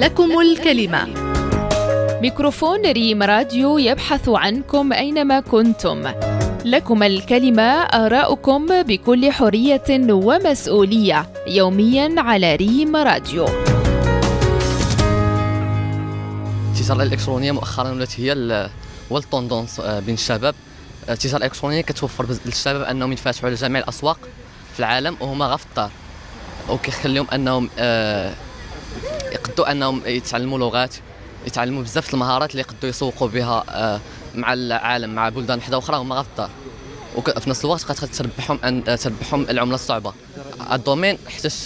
[0.00, 1.04] لكم الكلمة.
[2.22, 6.02] ميكروفون ريم راديو يبحث عنكم أينما كنتم.
[6.64, 13.46] لكم الكلمة آراؤكم بكل حرية ومسؤولية يوميا على ريم راديو.
[16.72, 18.70] التجاره الالكترونيه مؤخرا ولات هي ال-
[19.12, 20.54] هو ال tendance آه، بين الشباب.
[21.08, 24.18] التجاره الالكترونيه كتوفر للشباب انهم ينفتحوا على جميع الأسواق
[24.74, 25.90] في العالم وهما غا في الدار
[26.70, 28.32] وكيخليهم أنهم آه،
[29.38, 30.94] يقدوا أنهم يتعلموا لغات
[31.46, 34.00] يتعلموا بزاف المهارات اللي يقدوا يسوقوا بها آه،
[34.34, 36.50] مع العالم مع بلدان وحدة أخرى هما في الدار
[37.16, 40.12] وفي نفس الوقت قد تربحهم ان آه، تربحهم العملة الصعبة.
[40.72, 41.18] الدومين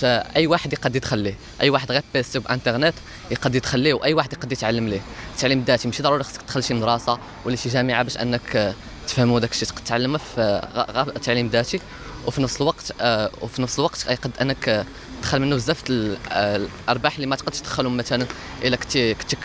[0.05, 1.19] آه، أي واحد يقد يدخل
[1.61, 2.95] أي واحد غير بيسي بإنترنت
[3.31, 5.01] يقد يدخل وأي واحد يقد يتعلم ليه.
[5.35, 8.75] التعليم الذاتي ماشي ضروري خصك تدخل شي مدرسة ولا شي جامعة باش أنك آه،
[9.09, 11.81] تفهموا داك الشيء تقد تعلمه في آه، غ- غ- تعليم ذاتي.
[12.27, 14.85] وفي نفس الوقت آه، وفي نفس الوقت يقد أنك آه،
[15.21, 16.57] تدخل منه بزاف آه،
[16.87, 18.27] الأرباح اللي ما تقدش تدخلهم مثلا
[18.65, 19.37] إلا كنتي كنتي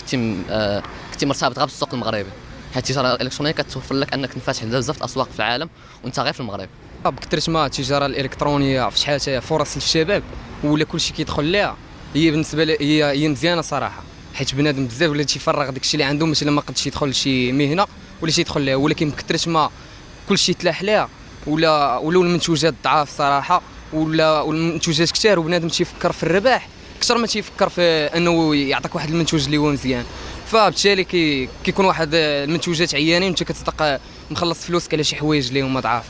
[0.00, 0.36] كنتي
[1.12, 2.28] كنتي مرتبط غير بالسوق المغربي.
[2.74, 5.70] حيت التجارة الإلكترونية كتوفر لك أنك تنفتح على بزاف الأسواق في العالم
[6.04, 6.68] وأنت غير في المغرب.
[7.04, 10.22] بكثرة ما التجارة الإلكترونية في شحال فرص للشباب
[10.64, 11.76] ولا كلشي كيدخل ليها؟
[12.14, 14.02] هي بالنسبة لي هي هي مزيانة صراحة
[14.34, 17.86] حيت بنادم بزاف ولا تيفرغ داك الشيء اللي عنده مثلا ما قدش يدخل لشي مهنة.
[18.22, 19.70] ولا شي يدخل ليها ولكن بكثرة ما
[20.28, 21.08] كلشي تلاح ليها.
[21.46, 27.68] ولا ولاو المنتوجات ضعاف صراحة ولا والمنتوجات كثار وبنادم تيفكر في الربح أكثر ما تيفكر
[27.68, 27.82] في
[28.16, 30.04] أنه يعطيك واحد المنتوج اللي هو مزيان.
[30.46, 35.80] فبالتالي كي كيكون واحد المنتوجات عيانين وأنت كتصدق مخلص فلوسك على شي حوايج اللي هما
[35.80, 36.04] ضعاف.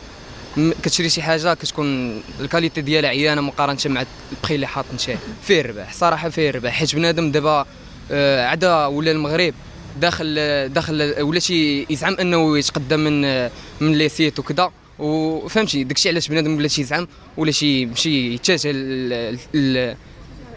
[0.82, 5.18] كتشري شي حاجة كتكون ال qualité ديالها عيانة مقارنة مع البخي اللي حاط أنت.
[5.42, 7.66] فيه الربح صراحة فيه الربح حيت بنادم دابا
[8.10, 9.54] آه، عدا ولا المغرب
[10.00, 10.34] داخل
[10.69, 14.72] داخل ولا شي يزعم انه يتقدم من آه، من les sites وكذا.
[14.98, 18.72] وفهمتي داكشي علاش بنادم ولا يزعم ولا شي يمشي يتجه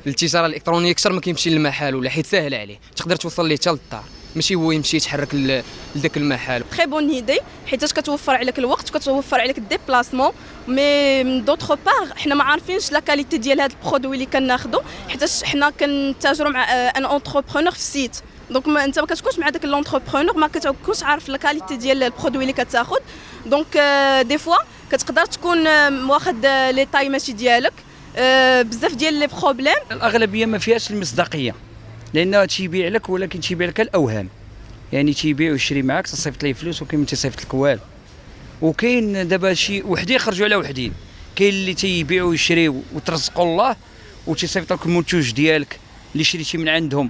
[0.06, 2.80] للتجاره الإلكترونية أكثر ما كيمشي للمحل ولا حيت ساهل عليه.
[2.96, 4.04] تقدر توصل ليه حتى للدار.
[4.36, 9.58] ماشي هو يمشي يتحرك لذاك المحل très bonne idée حيتاش كتوفر عليك الوقت وكتوفر عليك
[9.58, 10.32] ال déplacement.
[10.68, 14.82] mais من d'autre part حنا ما عارفينش la qualité ديال هذا ال produit اللي كناخذو
[15.10, 18.18] حيتاش حنا كنتاجروا مع un entrepreneur في ال site
[18.52, 22.09] donc ما انت ما كتكونش مع داك l'entrepreneur ما كتكونش عارف la qualité ديال ال
[22.09, 22.98] produit اللي كتاخذ
[23.46, 23.78] donc
[24.28, 24.56] des fois
[24.92, 25.68] كتقدر تكون
[26.10, 27.74] واخد les tailles ماشي ديالك
[28.66, 31.56] بزاف ديال les problèmes الاغلبيه ما فيهاش المصداقيه
[32.14, 34.30] لأنه تيبيع لك ولكن تيبيع لك الاوهام
[34.94, 37.80] يعني تيبيع ويشري معاك تصيفط ليه فلوس وكاين تيصيفط لك والو
[38.62, 40.94] وكاين دابا شي وحدين خرجوا على وحدين
[41.36, 43.76] كاين اللي تيبيع ويشري وترزقوا الله
[44.28, 45.80] وتيصيفط لك المنتوج ديالك
[46.14, 47.10] اللي شريتي من عندهم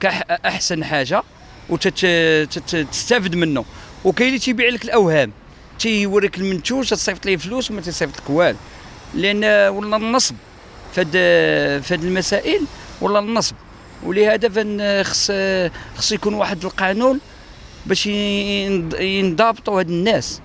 [0.00, 1.22] كأحسن حاجة
[1.68, 3.64] وتستافد منه.
[4.04, 5.32] وكاين اللي تيبيع لك الأوهام.
[5.78, 8.56] تيوريك المنتوج تصيفط ليه فلوس وما تيصيفط لك والو.
[9.14, 10.34] لأن ولا النصب
[10.94, 11.12] فهاد
[11.82, 12.60] فهاد المسائل
[13.00, 13.54] ولا النصب.
[14.04, 15.32] ولهذا فن خص
[15.96, 17.20] خص يكون واحد القانون
[17.86, 20.40] باش ين- ينضبطوا هاد الناس.